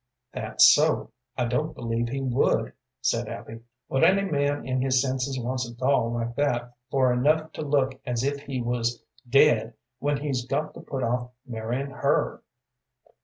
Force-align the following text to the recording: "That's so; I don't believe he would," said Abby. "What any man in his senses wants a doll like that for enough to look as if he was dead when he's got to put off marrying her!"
"That's 0.33 0.67
so; 0.73 1.11
I 1.37 1.45
don't 1.45 1.75
believe 1.75 2.09
he 2.09 2.21
would," 2.21 2.73
said 3.01 3.27
Abby. 3.29 3.59
"What 3.85 4.03
any 4.03 4.23
man 4.23 4.65
in 4.65 4.81
his 4.81 4.99
senses 4.99 5.39
wants 5.39 5.69
a 5.69 5.75
doll 5.75 6.11
like 6.11 6.33
that 6.37 6.73
for 6.89 7.13
enough 7.13 7.51
to 7.51 7.61
look 7.61 8.01
as 8.03 8.23
if 8.23 8.39
he 8.41 8.63
was 8.63 9.03
dead 9.29 9.75
when 9.99 10.17
he's 10.17 10.47
got 10.47 10.73
to 10.73 10.81
put 10.81 11.03
off 11.03 11.29
marrying 11.45 11.91
her!" 11.91 12.41